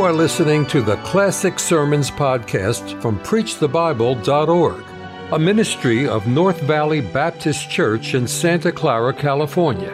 [0.00, 4.82] You are listening to the Classic Sermons podcast from PreachTheBible.org,
[5.30, 9.92] a ministry of North Valley Baptist Church in Santa Clara, California.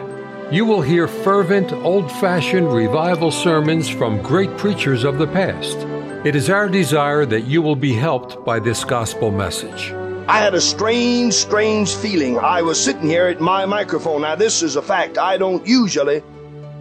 [0.49, 5.75] You will hear fervent, old fashioned revival sermons from great preachers of the past.
[6.25, 9.91] It is our desire that you will be helped by this gospel message.
[10.29, 12.39] I had a strange, strange feeling.
[12.39, 14.21] I was sitting here at my microphone.
[14.21, 15.17] Now, this is a fact.
[15.17, 16.23] I don't usually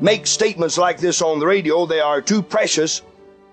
[0.01, 1.87] make statements like this on the radio.
[1.87, 3.03] They are too precious.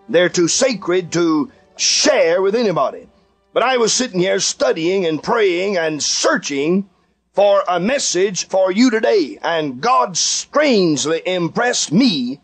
[0.09, 3.07] They're too sacred to share with anybody.
[3.53, 6.89] But I was sitting here studying and praying and searching
[7.33, 9.39] for a message for you today.
[9.41, 12.41] And God strangely impressed me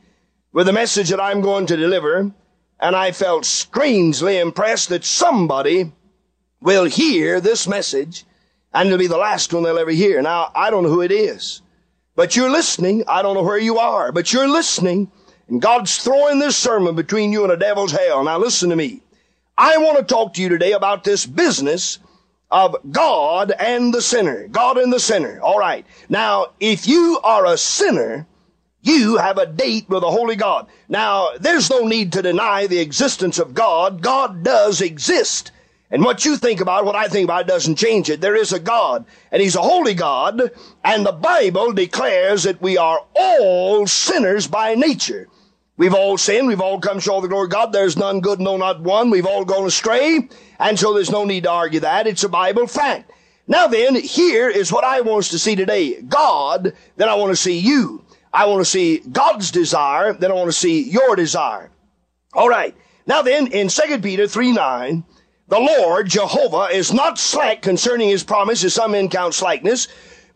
[0.51, 2.31] with the message that I'm going to deliver.
[2.79, 5.91] And I felt strangely impressed that somebody
[6.61, 8.25] will hear this message
[8.73, 10.21] and it'll be the last one they'll ever hear.
[10.21, 11.61] Now, I don't know who it is.
[12.15, 13.03] But you're listening.
[13.07, 15.11] I don't know where you are, but you're listening.
[15.49, 18.23] And God's throwing this sermon between you and a devil's hell.
[18.23, 19.01] Now listen to me.
[19.57, 21.99] I want to talk to you today about this business
[22.51, 24.47] of God and the sinner.
[24.47, 25.39] God and the sinner.
[25.41, 25.85] All right.
[26.07, 28.27] Now, if you are a sinner,
[28.81, 30.67] you have a date with a holy God.
[30.87, 34.01] Now, there's no need to deny the existence of God.
[34.01, 35.51] God does exist.
[35.91, 38.21] And what you think about, what I think about doesn't change it.
[38.21, 40.51] There is a God, and He's a holy God,
[40.83, 45.27] and the Bible declares that we are all sinners by nature.
[45.79, 47.71] We've all sinned, we've all come short of the glory of God.
[47.71, 49.09] There's none good, no, not one.
[49.09, 50.27] We've all gone astray,
[50.59, 52.05] and so there's no need to argue that.
[52.05, 53.09] It's a Bible fact.
[53.47, 56.01] Now then, here is what I want us to see today.
[56.01, 58.03] God, then I want to see you.
[58.33, 61.71] I want to see God's desire, then I want to see your desire.
[62.33, 62.75] All right.
[63.07, 65.05] Now then, in 2 Peter 3 9,
[65.47, 69.87] the Lord, Jehovah, is not slack concerning his promise, as some men count slackness,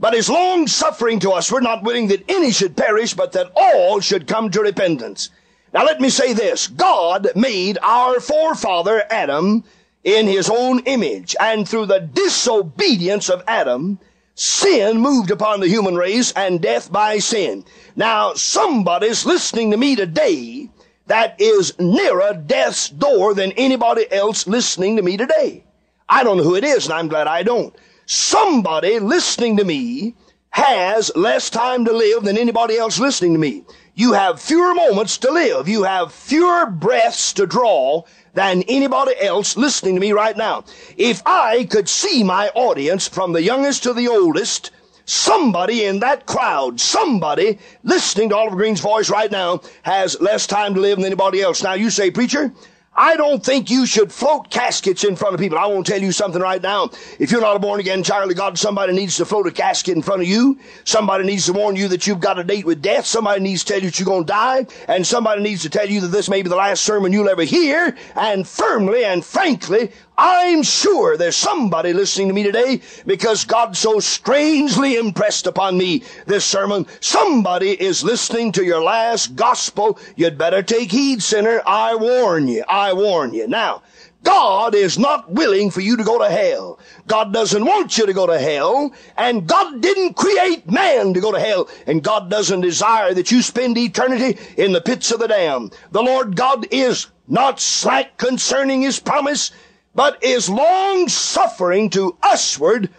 [0.04, 1.50] but is long suffering to us.
[1.50, 5.30] We're not willing that any should perish, but that all should come to repentance.
[5.74, 6.68] Now let me say this.
[6.68, 9.64] God made our forefather Adam
[10.04, 13.98] in his own image, and through the disobedience of Adam,
[14.36, 17.64] sin moved upon the human race and death by sin.
[17.96, 20.70] Now somebody's listening to me today
[21.08, 25.64] that is nearer death's door than anybody else listening to me today.
[26.10, 27.74] I don't know who it is, and I'm glad I don't.
[28.06, 30.16] Somebody listening to me
[30.50, 33.64] has less time to live than anybody else listening to me.
[33.96, 35.68] You have fewer moments to live.
[35.68, 38.04] You have fewer breaths to draw
[38.34, 40.66] than anybody else listening to me right now.
[40.98, 44.72] If I could see my audience from the youngest to the oldest,
[45.06, 50.74] Somebody in that crowd, somebody listening to Oliver Greene's voice right now has less time
[50.76, 51.62] to live than anybody else.
[51.62, 52.54] Now you say, preacher,
[52.96, 55.58] I don't think you should float caskets in front of people.
[55.58, 56.92] I want to tell you something right now.
[57.18, 59.96] If you're not a born again child of God, somebody needs to float a casket
[59.96, 60.60] in front of you.
[60.84, 63.08] Somebody needs to warn you that you've got a date with death.
[63.08, 64.68] Somebody needs to tell you that you're going to die.
[64.88, 67.44] And somebody needs to tell you that this may be the last sermon you'll ever
[67.44, 67.98] hear.
[68.16, 74.00] And firmly and frankly, I'm sure there's somebody listening to me today because God so
[74.00, 76.86] strangely impressed upon me this sermon.
[77.00, 79.98] Somebody is listening to your last gospel.
[80.16, 81.64] You'd better take heed, sinner.
[81.66, 82.64] I warn you.
[82.70, 83.48] I warn you.
[83.48, 83.84] Now,
[84.24, 86.80] God is not willing for you to go to hell.
[87.08, 91.32] God doesn't want you to go to hell, and God didn't create man to go
[91.32, 95.28] to hell, and God doesn't desire that you spend eternity in the pits of the
[95.28, 95.76] damned.
[95.92, 99.52] The Lord God is not slack concerning His promise,
[99.94, 102.90] but is long suffering to usward,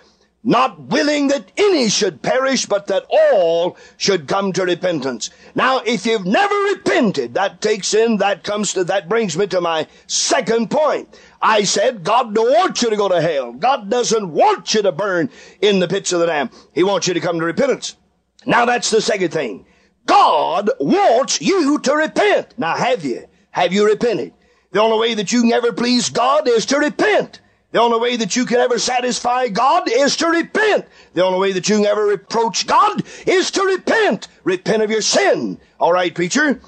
[0.45, 5.31] not willing that any should perish, but that all should come to repentance.
[5.55, 9.61] Now, if you've never repented, that takes in, that comes to, that brings me to
[9.63, 11.19] my second point.
[11.41, 13.53] I said, God don't want you to go to hell.
[13.53, 15.31] God doesn't want you to burn
[15.63, 16.51] in the pits of the damned.
[16.73, 17.97] He wants you to come to repentance.
[18.45, 19.65] Now that's the second thing.
[20.07, 22.55] God wants you to repent.
[22.59, 23.27] Now have you?
[23.51, 24.35] Have you repented?
[24.73, 27.41] The only way that you can ever please God is to repent.
[27.75, 30.87] The only way that you can ever satisfy God is to repent.
[31.15, 34.29] The only way that you can ever reproach God is to repent.
[34.45, 35.59] Repent of your sin.
[35.81, 36.61] All right, preacher.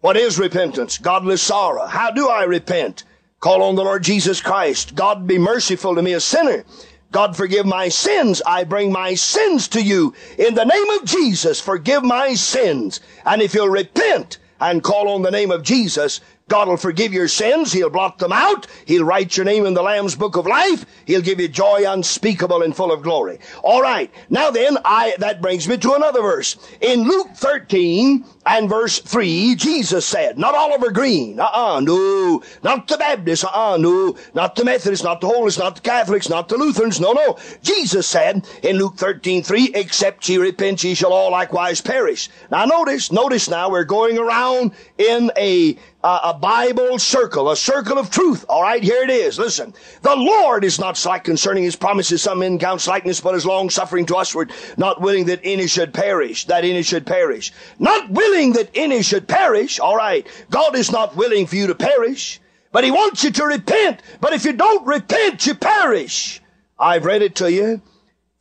[0.00, 0.96] What is repentance?
[0.96, 1.84] Godless sorrow.
[1.84, 3.04] How do I repent?
[3.40, 4.94] Call on the Lord Jesus Christ.
[4.94, 6.64] God be merciful to me, a sinner.
[7.12, 8.40] God forgive my sins.
[8.46, 10.14] I bring my sins to you.
[10.38, 13.00] In the name of Jesus, forgive my sins.
[13.26, 17.26] And if you'll repent and call on the name of Jesus, God will forgive your
[17.26, 17.72] sins.
[17.72, 18.66] He'll blot them out.
[18.84, 20.84] He'll write your name in the Lamb's book of life.
[21.06, 23.38] He'll give you joy unspeakable and full of glory.
[23.62, 24.12] All right.
[24.28, 26.58] Now then, I, that brings me to another verse.
[26.82, 32.98] In Luke 13 and verse 3, Jesus said, not Oliver Greene, uh-uh, no, not the
[32.98, 37.00] Baptists, uh-uh, no, not the Methodists, not the Holists, not the Catholics, not the Lutherans,
[37.00, 37.38] no, no.
[37.62, 42.28] Jesus said in Luke 13, 3, except ye repent, ye shall all likewise perish.
[42.50, 47.98] Now notice, notice now, we're going around in a uh, a Bible circle, a circle
[47.98, 48.44] of truth.
[48.50, 49.38] All right, here it is.
[49.38, 49.72] Listen,
[50.02, 52.20] the Lord is not slack concerning his promises.
[52.20, 55.94] Some men count slackness, but is long suffering to usward, not willing that any should
[55.94, 57.54] perish, that any should perish.
[57.78, 59.80] Not willing that any should perish.
[59.80, 62.38] All right, God is not willing for you to perish,
[62.70, 64.02] but he wants you to repent.
[64.20, 66.42] But if you don't repent, you perish.
[66.78, 67.80] I've read it to you.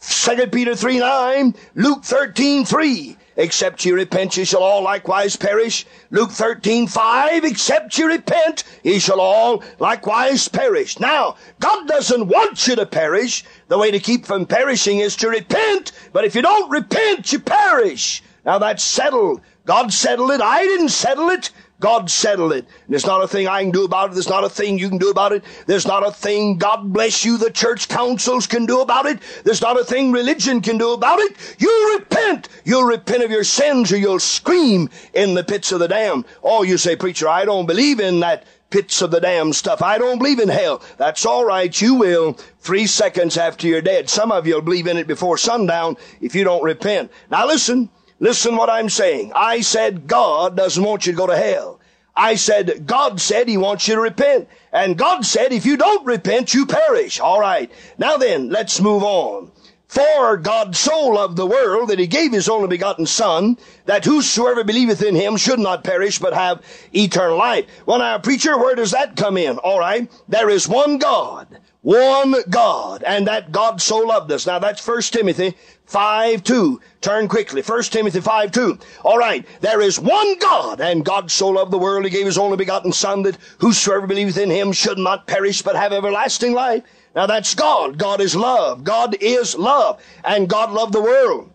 [0.01, 3.18] 2 Peter 3 9, Luke 13 3.
[3.35, 5.85] Except ye repent, ye shall all likewise perish.
[6.12, 11.00] Luke 13, 5, except ye repent, ye shall all likewise perish.
[11.00, 13.44] Now, God doesn't want you to perish.
[13.68, 15.94] The way to keep from perishing is to repent.
[16.12, 18.21] But if you don't repent, you perish.
[18.45, 19.41] Now that's settled.
[19.65, 20.41] God settled it.
[20.41, 21.50] I didn't settle it.
[21.83, 22.65] God settled it.
[22.88, 24.13] There's not a thing I can do about it.
[24.13, 25.44] There's not a thing you can do about it.
[25.65, 29.19] There's not a thing, God bless you, the church councils can do about it.
[29.44, 31.35] There's not a thing religion can do about it.
[31.59, 32.47] You'll repent.
[32.63, 36.24] You'll repent of your sins or you'll scream in the pits of the damned.
[36.41, 39.81] Oh, you say, preacher, I don't believe in that pits of the damned stuff.
[39.81, 40.81] I don't believe in hell.
[40.95, 41.81] That's all right.
[41.81, 44.09] You will three seconds after you're dead.
[44.09, 47.12] Some of you'll believe in it before sundown if you don't repent.
[47.30, 47.89] Now listen.
[48.23, 49.33] Listen what I'm saying.
[49.35, 51.81] I said God doesn't want you to go to hell.
[52.15, 54.47] I said God said He wants you to repent.
[54.71, 57.19] And God said if you don't repent, you perish.
[57.19, 57.69] All right.
[57.97, 59.51] Now then, let's move on.
[59.89, 64.63] For God so loved the world that he gave his only begotten Son, that whosoever
[64.63, 67.65] believeth in him should not perish, but have eternal life.
[67.85, 69.59] Well now, preacher, where does that come in?
[69.59, 74.47] Alright, there is one God, one God, and that God so loved us.
[74.47, 76.81] Now that's 1 Timothy 5 2.
[77.01, 77.62] Turn quickly.
[77.62, 78.80] 1 Timothy 5 2.
[79.03, 79.45] All right.
[79.59, 82.94] There is one God, and God so loved the world, he gave his only begotten
[82.94, 86.83] Son, that whosoever believeth in him should not perish, but have everlasting life.
[87.15, 87.97] Now that's God.
[87.97, 88.83] God is love.
[88.85, 90.01] God is love.
[90.24, 91.51] And God loved the world.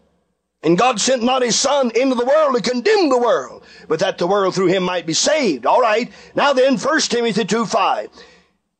[0.63, 4.19] And God sent not his son into the world to condemn the world, but that
[4.19, 5.65] the world through him might be saved.
[5.65, 6.13] All right.
[6.35, 8.09] Now then, 1 Timothy 2 5.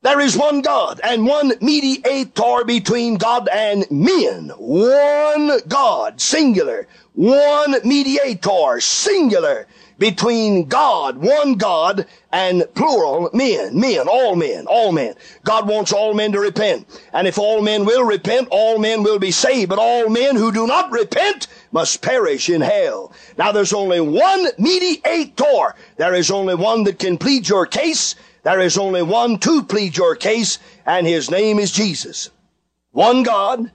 [0.01, 4.51] There is one God and one mediator between God and men.
[4.57, 6.87] One God, singular.
[7.15, 9.67] One mediator, singular,
[9.99, 15.15] between God, one God, and plural men, men, all men, all men.
[15.43, 16.87] God wants all men to repent.
[17.13, 19.69] And if all men will repent, all men will be saved.
[19.69, 23.13] But all men who do not repent must perish in hell.
[23.37, 25.75] Now there's only one mediator.
[25.97, 28.15] There is only one that can plead your case,
[28.49, 32.31] there is only one to plead your case, and his name is Jesus.
[32.93, 33.71] One God,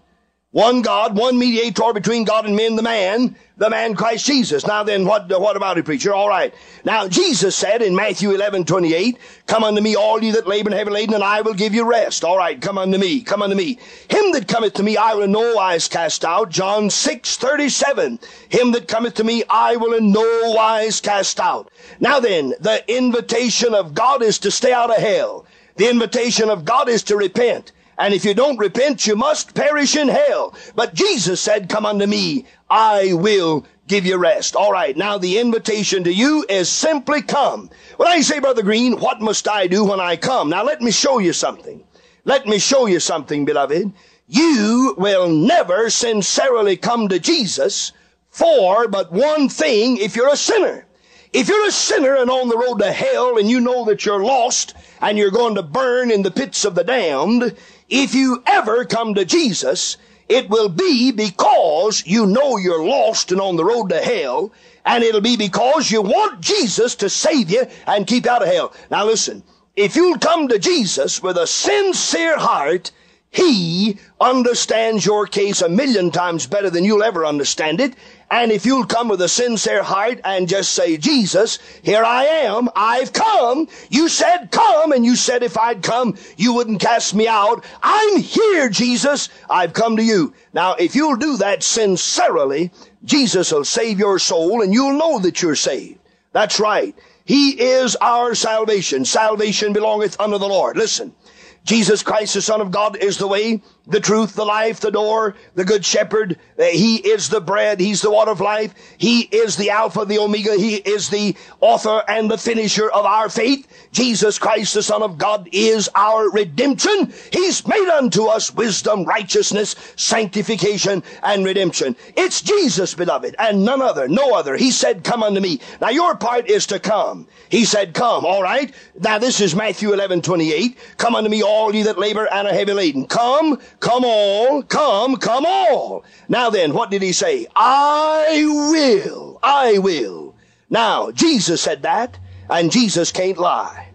[0.53, 4.67] one God, one mediator between God and men, the man, the man Christ Jesus.
[4.67, 6.13] Now then, what, what about it, preacher?
[6.13, 6.53] All right.
[6.85, 9.17] Now, Jesus said in Matthew 11, 28,
[9.47, 11.89] Come unto me, all ye that labor and heavy laden, and I will give you
[11.89, 12.23] rest.
[12.23, 13.79] All right, come unto me, come unto me.
[14.09, 16.51] Him that cometh to me, I will in no wise cast out.
[16.51, 18.19] John 6, 37.
[18.49, 21.71] Him that cometh to me, I will in no wise cast out.
[21.99, 25.47] Now then, the invitation of God is to stay out of hell.
[25.77, 27.71] The invitation of God is to repent.
[27.97, 30.55] And if you don't repent, you must perish in hell.
[30.75, 32.45] But Jesus said, come unto me.
[32.69, 34.55] I will give you rest.
[34.55, 34.95] All right.
[34.95, 37.69] Now the invitation to you is simply come.
[37.97, 40.49] When I say, Brother Greene, what must I do when I come?
[40.49, 41.83] Now let me show you something.
[42.25, 43.91] Let me show you something, beloved.
[44.27, 47.91] You will never sincerely come to Jesus
[48.29, 50.87] for but one thing if you're a sinner.
[51.33, 54.23] If you're a sinner and on the road to hell and you know that you're
[54.23, 57.55] lost and you're going to burn in the pits of the damned,
[57.93, 59.97] if you ever come to Jesus,
[60.27, 64.51] it will be because you know you're lost and on the road to hell,
[64.83, 68.47] and it'll be because you want Jesus to save you and keep you out of
[68.47, 68.73] hell.
[68.89, 69.43] Now listen,
[69.75, 72.89] if you'll come to Jesus with a sincere heart,
[73.33, 77.95] He understands your case a million times better than you'll ever understand it,
[78.29, 82.69] and if you'll come with a sincere heart and just say, Jesus, here I am.
[82.75, 83.67] I've come.
[83.89, 87.65] You said come, and you said if I'd come, you wouldn't cast me out.
[87.81, 89.29] I'm here, Jesus.
[89.49, 90.35] I've come to you.
[90.53, 92.71] Now, if you'll do that sincerely,
[93.03, 95.99] Jesus will save your soul and you'll know that you're saved.
[96.33, 96.95] That's right.
[97.25, 99.05] He is our salvation.
[99.05, 100.77] Salvation belongeth unto the Lord.
[100.77, 101.15] Listen.
[101.65, 105.35] Jesus Christ, the Son of God, is the way, the truth, the life, the door,
[105.55, 106.37] the good shepherd.
[106.57, 107.79] Uh, he is the bread.
[107.79, 108.73] He's the water of life.
[108.97, 110.55] He is the Alpha, the Omega.
[110.55, 113.67] He is the author and the finisher of our faith.
[113.91, 117.13] Jesus Christ, the Son of God, is our redemption.
[117.31, 121.95] He's made unto us wisdom, righteousness, sanctification, and redemption.
[122.15, 124.55] It's Jesus, beloved, and none other, no other.
[124.55, 125.59] He said, come unto me.
[125.81, 127.27] Now your part is to come.
[127.49, 128.73] He said, come, all right?
[128.99, 130.77] Now this is Matthew 11, 28.
[130.97, 133.05] Come unto me all ye that labor and are heavy laden.
[133.05, 136.05] Come, Come all, come, come all.
[136.29, 137.47] Now then, what did he say?
[137.53, 140.35] I will, I will.
[140.69, 142.17] Now, Jesus said that,
[142.49, 143.89] and Jesus can't lie.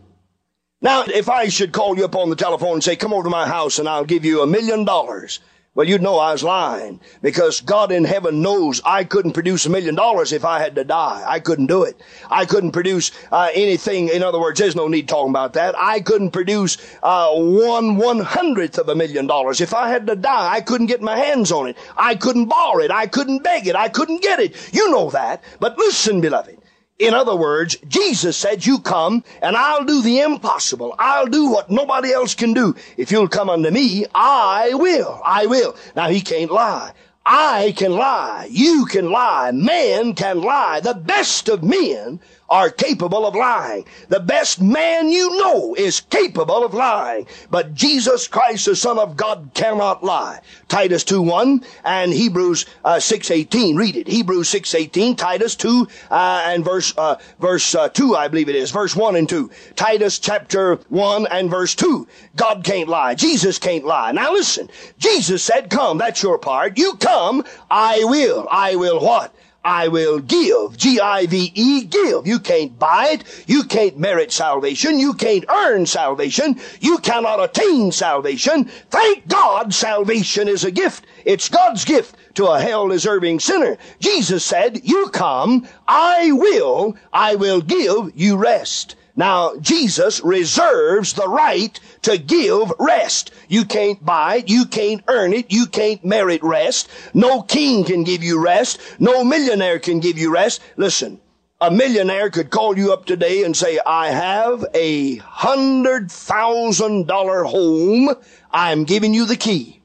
[0.82, 3.30] Now, if I should call you up on the telephone and say, come over to
[3.30, 5.40] my house and I'll give you a million dollars,
[5.78, 9.70] well, you'd know I was lying because God in heaven knows I couldn't produce a
[9.70, 11.22] million dollars if I had to die.
[11.24, 12.02] I couldn't do it.
[12.28, 14.08] I couldn't produce uh, anything.
[14.08, 15.76] In other words, there's no need talking about that.
[15.78, 20.16] I couldn't produce uh, one one hundredth of a million dollars if I had to
[20.16, 20.52] die.
[20.52, 21.76] I couldn't get my hands on it.
[21.96, 22.90] I couldn't borrow it.
[22.90, 23.76] I couldn't beg it.
[23.76, 24.74] I couldn't get it.
[24.74, 25.44] You know that.
[25.60, 26.57] But listen, beloved.
[26.98, 30.96] In other words, Jesus said, you come and I'll do the impossible.
[30.98, 32.74] I'll do what nobody else can do.
[32.96, 35.20] If you'll come unto me, I will.
[35.24, 35.76] I will.
[35.94, 36.92] Now he can't lie.
[37.24, 38.48] I can lie.
[38.50, 39.52] You can lie.
[39.52, 40.80] Man can lie.
[40.80, 42.18] The best of men
[42.50, 43.84] are capable of lying.
[44.08, 47.26] The best man you know is capable of lying.
[47.50, 50.40] But Jesus Christ, the Son of God, cannot lie.
[50.68, 53.76] Titus 2.1 and Hebrews uh, 6.18.
[53.76, 54.08] Read it.
[54.08, 58.70] Hebrews 6.18, Titus 2 uh, and verse, uh, verse uh, 2, I believe it is.
[58.70, 59.50] Verse 1 and 2.
[59.76, 62.06] Titus chapter 1 and verse 2.
[62.36, 63.14] God can't lie.
[63.14, 64.12] Jesus can't lie.
[64.12, 64.70] Now listen.
[64.98, 65.98] Jesus said, come.
[65.98, 66.78] That's your part.
[66.78, 67.44] You come.
[67.70, 68.48] I will.
[68.50, 69.34] I will what?
[69.64, 70.76] I will give.
[70.76, 72.26] G-I-V-E, give.
[72.26, 73.44] You can't buy it.
[73.46, 74.98] You can't merit salvation.
[74.98, 76.60] You can't earn salvation.
[76.80, 78.64] You cannot attain salvation.
[78.90, 81.06] Thank God salvation is a gift.
[81.24, 83.76] It's God's gift to a hell-deserving sinner.
[84.00, 88.94] Jesus said, you come, I will, I will give you rest.
[89.16, 93.30] Now, Jesus reserves the right to give rest.
[93.48, 94.48] You can't buy it.
[94.48, 95.52] You can't earn it.
[95.52, 96.88] You can't merit rest.
[97.14, 98.80] No king can give you rest.
[98.98, 100.60] No millionaire can give you rest.
[100.76, 101.20] Listen,
[101.60, 107.44] a millionaire could call you up today and say, I have a hundred thousand dollar
[107.44, 108.10] home.
[108.50, 109.80] I'm giving you the key.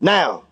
[0.00, 0.44] Now,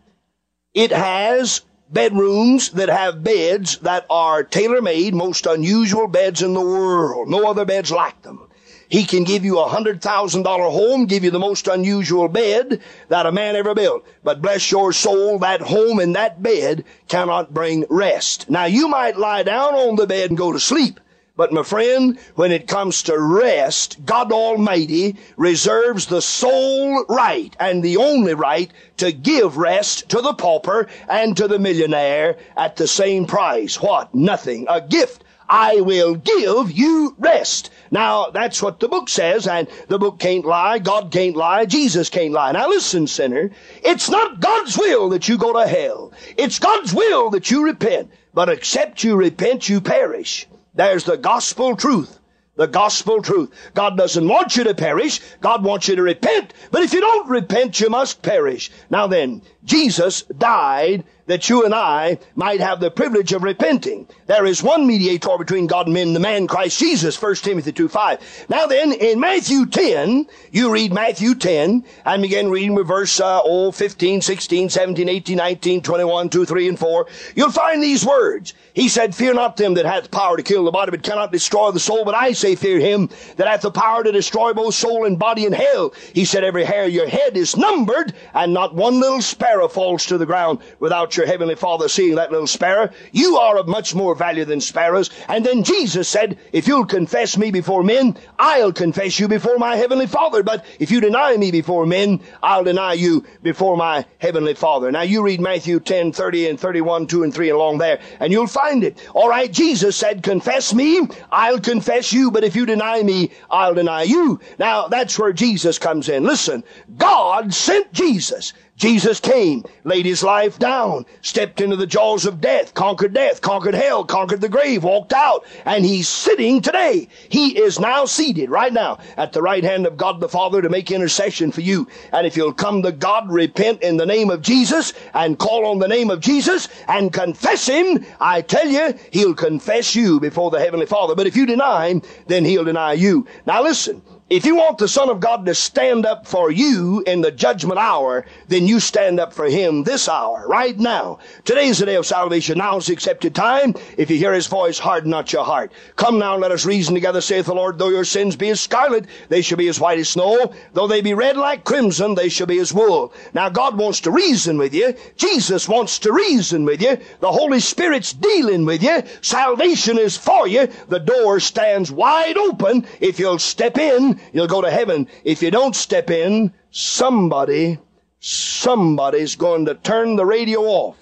[0.74, 7.28] it has bedrooms that have beds that are tailor-made, most unusual beds in the world.
[7.28, 8.48] No other beds like them.
[8.90, 12.80] He can give you a hundred thousand dollar home, give you the most unusual bed
[13.08, 14.04] that a man ever built.
[14.24, 18.50] But bless your soul, that home and that bed cannot bring rest.
[18.50, 20.98] Now you might lie down on the bed and go to sleep.
[21.36, 27.84] But my friend, when it comes to rest, God Almighty reserves the sole right and
[27.84, 32.88] the only right to give rest to the pauper and to the millionaire at the
[32.88, 33.80] same price.
[33.80, 34.12] What?
[34.14, 34.66] Nothing.
[34.68, 35.22] A gift.
[35.48, 37.70] I will give you rest.
[37.90, 42.08] Now, that's what the book says, and the book can't lie, God can't lie, Jesus
[42.08, 42.52] can't lie.
[42.52, 43.50] Now listen, sinner,
[43.82, 46.12] it's not God's will that you go to hell.
[46.36, 48.10] It's God's will that you repent.
[48.32, 50.46] But except you repent, you perish.
[50.74, 52.18] There's the gospel truth.
[52.54, 53.50] The gospel truth.
[53.74, 55.20] God doesn't want you to perish.
[55.40, 56.52] God wants you to repent.
[56.70, 58.70] But if you don't repent, you must perish.
[58.90, 64.08] Now then, Jesus died that you and I might have the privilege of repenting.
[64.26, 67.88] There is one mediator between God and men, the man Christ Jesus, 1 Timothy 2
[67.88, 68.46] 5.
[68.48, 73.40] Now then, in Matthew 10, you read Matthew 10 and begin reading with verse uh,
[73.44, 77.06] oh, 15, 16, 17, 18, 19, 21, 2, 3, and 4.
[77.36, 78.54] You'll find these words.
[78.74, 81.70] He said, Fear not them that hath power to kill the body, but cannot destroy
[81.70, 82.04] the soul.
[82.04, 85.46] But I say, Fear him that hath the power to destroy both soul and body
[85.46, 85.94] in hell.
[86.12, 90.06] He said, Every hair of your head is numbered, and not one little sparrow falls
[90.06, 92.90] to the ground without your heavenly Father seeing that little sparrow.
[93.12, 95.10] You are of much more value than sparrows.
[95.28, 99.76] And then Jesus said, if you'll confess me before men, I'll confess you before my
[99.76, 100.42] heavenly Father.
[100.42, 104.90] But if you deny me before men, I'll deny you before my heavenly Father.
[104.90, 108.46] Now you read Matthew 10, 30 and 31, 2 and 3 along there, and you'll
[108.46, 108.98] find it.
[109.14, 113.74] All right, Jesus said, confess me, I'll confess you, but if you deny me, I'll
[113.74, 114.40] deny you.
[114.58, 116.24] Now that's where Jesus comes in.
[116.24, 116.64] Listen,
[116.96, 118.52] God sent Jesus.
[118.80, 123.74] Jesus came, laid his life down, stepped into the jaws of death, conquered death, conquered
[123.74, 127.06] hell, conquered the grave, walked out, and he's sitting today.
[127.28, 130.70] He is now seated right now at the right hand of God the Father to
[130.70, 131.88] make intercession for you.
[132.14, 135.78] And if you'll come to God, repent in the name of Jesus and call on
[135.78, 140.58] the name of Jesus and confess him, I tell you, he'll confess you before the
[140.58, 141.14] Heavenly Father.
[141.14, 143.26] But if you deny him, then he'll deny you.
[143.44, 147.20] Now listen, if you want the Son of God to stand up for you in
[147.20, 151.18] the judgment hour, then you stand up for Him this hour, right now.
[151.44, 152.58] Today is the day of salvation.
[152.58, 153.74] Now is the accepted time.
[153.96, 155.72] If you hear His voice, harden not your heart.
[155.96, 157.76] Come now, let us reason together, saith the Lord.
[157.76, 160.54] Though your sins be as scarlet, they shall be as white as snow.
[160.74, 163.12] Though they be red like crimson, they shall be as wool.
[163.34, 164.94] Now God wants to reason with you.
[165.16, 166.98] Jesus wants to reason with you.
[167.18, 169.02] The Holy Spirit's dealing with you.
[169.22, 170.68] Salvation is for you.
[170.86, 175.06] The door stands wide open if you'll step in you'll go to heaven.
[175.24, 177.78] If you don't step in, somebody,
[178.20, 180.99] somebody's going to turn the radio off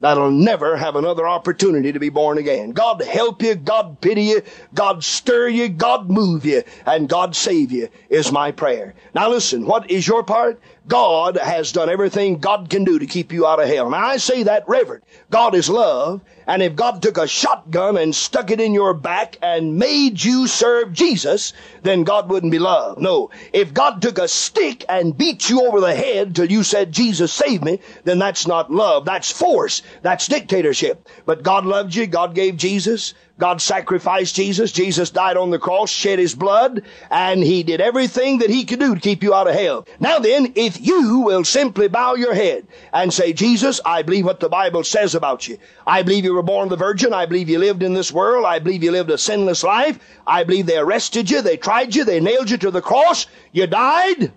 [0.00, 2.70] that'll never have another opportunity to be born again.
[2.70, 4.42] God help you, God pity you,
[4.74, 8.94] God stir you, God move you, and God save you is my prayer.
[9.14, 10.60] Now listen, what is your part?
[10.86, 13.90] God has done everything God can do to keep you out of hell.
[13.90, 15.04] Now I say that reverent.
[15.30, 19.36] God is love, and if God took a shotgun and stuck it in your back
[19.42, 21.52] and made you serve Jesus,
[21.82, 22.98] then God wouldn't be love.
[22.98, 23.28] No.
[23.52, 27.34] If God took a stick and beat you over the head till you said, Jesus
[27.34, 29.04] save me, then that's not love.
[29.04, 29.82] That's force.
[30.02, 31.08] That's dictatorship.
[31.26, 32.06] But God loved you.
[32.06, 33.14] God gave Jesus.
[33.38, 34.72] God sacrificed Jesus.
[34.72, 38.80] Jesus died on the cross, shed his blood, and he did everything that he could
[38.80, 39.86] do to keep you out of hell.
[40.00, 44.40] Now then, if you will simply bow your head and say, Jesus, I believe what
[44.40, 45.58] the Bible says about you.
[45.86, 47.12] I believe you were born of the Virgin.
[47.12, 48.44] I believe you lived in this world.
[48.44, 50.00] I believe you lived a sinless life.
[50.26, 51.40] I believe they arrested you.
[51.40, 52.04] They tried you.
[52.04, 53.26] They nailed you to the cross.
[53.52, 54.32] You died.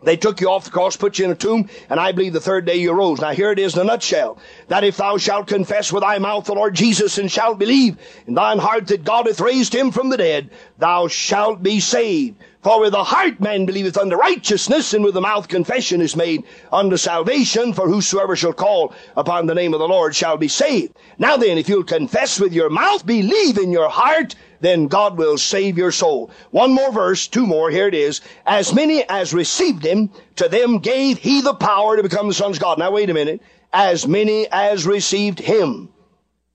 [0.00, 2.40] They took you off the cross, put you in a tomb, and I believe the
[2.40, 3.20] third day you rose.
[3.20, 4.38] Now here it is in a nutshell.
[4.68, 7.96] That if thou shalt confess with thy mouth the Lord Jesus and shalt believe
[8.28, 12.36] in thine heart that God hath raised him from the dead, thou shalt be saved.
[12.62, 16.44] For with the heart man believeth unto righteousness, and with the mouth confession is made
[16.72, 17.72] unto salvation.
[17.72, 20.96] For whosoever shall call upon the name of the Lord shall be saved.
[21.18, 25.38] Now then, if you'll confess with your mouth, believe in your heart, then God will
[25.38, 26.30] save your soul.
[26.50, 28.20] One more verse, two more, here it is.
[28.46, 32.56] As many as received him, to them gave he the power to become the sons
[32.56, 32.78] of God.
[32.78, 33.40] Now wait a minute.
[33.72, 35.90] As many as received him.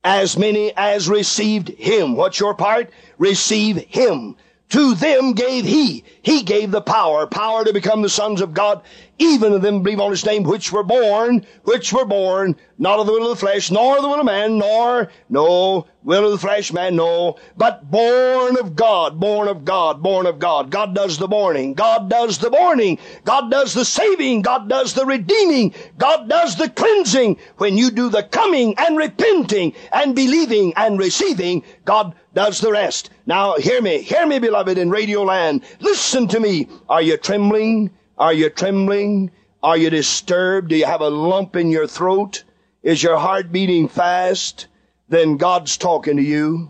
[0.03, 2.15] As many as received him.
[2.15, 2.89] What's your part?
[3.17, 4.35] Receive him.
[4.69, 6.03] To them gave he.
[6.23, 8.81] He gave the power, power to become the sons of God,
[9.19, 13.05] even of them believe on his name, which were born, which were born, not of
[13.05, 16.37] the will of the flesh, nor the will of man, nor, no, will of the
[16.37, 20.71] flesh, man, no, but born of God, born of God, born of God.
[20.71, 21.73] God does the borning.
[21.75, 22.97] God does the borning.
[23.23, 24.41] God does the saving.
[24.41, 25.73] God does the redeeming.
[25.97, 27.37] God does the cleansing.
[27.57, 33.11] When you do the coming and repenting and believing and receiving, God does the rest.
[33.27, 35.63] Now hear me, hear me beloved in radio land.
[35.79, 36.67] Listen to me.
[36.89, 37.91] Are you trembling?
[38.17, 39.31] Are you trembling?
[39.63, 40.69] Are you disturbed?
[40.69, 42.43] Do you have a lump in your throat?
[42.83, 44.67] Is your heart beating fast?
[45.09, 46.69] Then God's talking to you.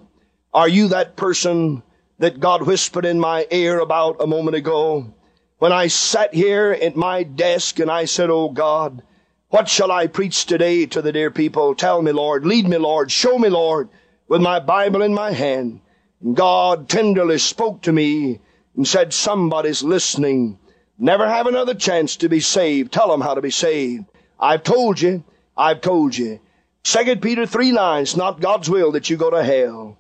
[0.54, 1.84] Are you that person
[2.20, 5.14] that God whispered in my ear about a moment ago?
[5.58, 9.02] When I sat here at my desk and I said, Oh God,
[9.50, 11.76] what shall I preach today to the dear people?
[11.76, 12.46] Tell me, Lord.
[12.46, 13.12] Lead me, Lord.
[13.12, 13.90] Show me, Lord,
[14.28, 15.82] with my Bible in my hand.
[16.22, 18.40] And God tenderly spoke to me
[18.76, 20.58] and said, somebody's listening
[20.98, 22.92] never have another chance to be saved.
[22.92, 24.06] Tell them how to be saved.
[24.40, 25.24] I've told you.
[25.56, 26.40] I've told you.
[26.84, 29.98] 2 Peter 3 9, it's not God's will that you go to hell.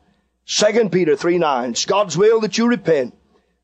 [0.47, 3.15] 2 Peter 3 9, it's God's will that you repent.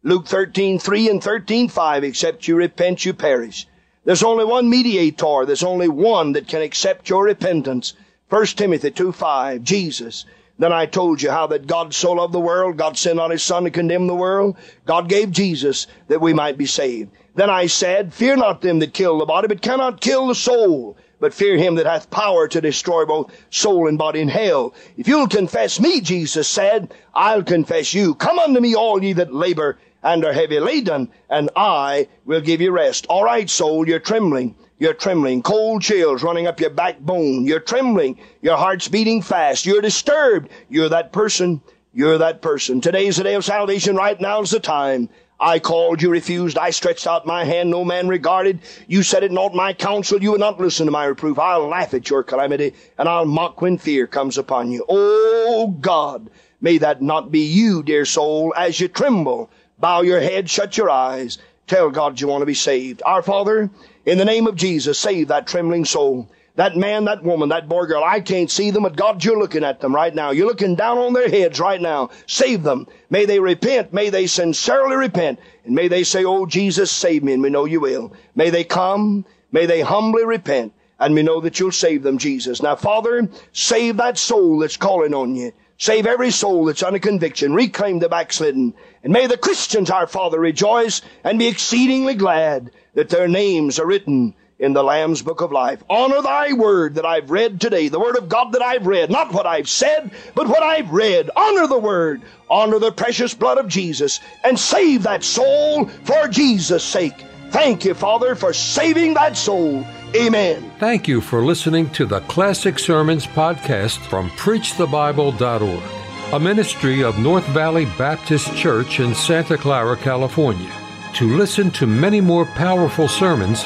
[0.04, 3.68] Luke 13 3 and 13 5, except you repent, you perish.
[4.06, 5.46] There's only one mediator.
[5.46, 7.94] There's only one that can accept your repentance.
[8.30, 10.26] 1 Timothy 2 5, Jesus.
[10.58, 13.44] Then I told you how that God so loved the world, God sent on his
[13.44, 14.58] son to condemn the world.
[14.86, 17.12] God gave Jesus that we might be saved.
[17.40, 20.98] Then I said, Fear not them that kill the body, but cannot kill the soul.
[21.22, 24.74] But fear him that hath power to destroy both soul and body in hell.
[24.98, 28.14] If you'll confess me, Jesus said, I'll confess you.
[28.16, 32.60] Come unto me, all ye that labor and are heavy laden, and I will give
[32.60, 33.06] you rest.
[33.08, 34.56] All right, soul, you're trembling.
[34.78, 35.42] You're trembling.
[35.42, 37.46] Cold chills running up your backbone.
[37.46, 38.20] You're trembling.
[38.42, 39.66] Your heart's beating fast.
[39.66, 40.50] You're disturbed.
[40.68, 41.62] You're that person.
[41.94, 42.82] You're that person.
[42.82, 43.96] Today's the day of salvation.
[43.96, 45.08] Right now's the time.
[45.40, 46.58] I called, you refused.
[46.58, 48.60] I stretched out my hand, no man regarded.
[48.88, 51.40] You said it not my counsel, you would not listen to my reproof.
[51.40, 54.86] I'll laugh at your calamity, and I'll mock when fear comes upon you.
[54.90, 59.50] Oh God, may that not be you, dear soul, as you tremble.
[59.78, 61.38] Bow your head, shut your eyes.
[61.68, 63.02] Tell God you want to be saved.
[63.06, 63.70] Our Father,
[64.06, 66.30] in the name of Jesus, save that trembling soul.
[66.60, 69.64] That man, that woman, that boy, girl, I can't see them, but God, you're looking
[69.64, 70.32] at them right now.
[70.32, 72.10] You're looking down on their heads right now.
[72.28, 72.86] Save them.
[73.10, 73.94] May they repent.
[73.94, 75.40] May they sincerely repent.
[75.64, 77.32] And may they say, Oh, Jesus, save me.
[77.32, 78.12] And we know you will.
[78.36, 79.26] May they come.
[79.54, 80.74] May they humbly repent.
[81.00, 82.62] And we know that you'll save them, Jesus.
[82.62, 85.54] Now, Father, save that soul that's calling on you.
[85.78, 87.54] Save every soul that's under conviction.
[87.54, 88.74] Reclaim the backslidden.
[89.02, 93.88] And may the Christians, our Father, rejoice and be exceedingly glad that their names are
[93.88, 95.84] written in the Lamb's Book of Life.
[95.90, 99.34] Honor thy word that I've read today, the word of God that I've read, not
[99.34, 101.30] what I've said, but what I've read.
[101.36, 106.84] Honor the word, honor the precious blood of Jesus, and save that soul for Jesus'
[106.84, 107.26] sake.
[107.52, 109.86] Thank you, Father, for saving that soul.
[110.16, 110.72] Amen.
[110.80, 117.46] Thank you for listening to the Classic Sermons podcast from PreachTheBible.org, a ministry of North
[117.48, 120.72] Valley Baptist Church in Santa Clara, California.
[121.16, 123.66] To listen to many more powerful sermons,